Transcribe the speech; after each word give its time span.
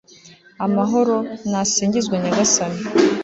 amahoro, 0.65 1.15
nasingizwe 1.49 2.15
nyagasani 2.21 2.81